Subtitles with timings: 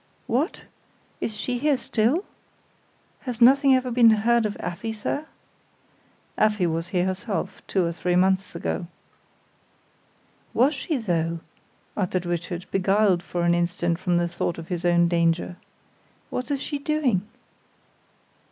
[0.25, 0.63] "What!
[1.19, 2.25] Is she here still?
[3.19, 5.27] Has anything ever been heard of Afy, sir?"
[6.39, 8.87] "Afy was here herself two or three months ago."
[10.55, 11.41] "Was she, though?"
[11.95, 15.55] uttered Richard, beguiled for an instant from the thought of his own danger.
[16.31, 17.27] "What is she doing?"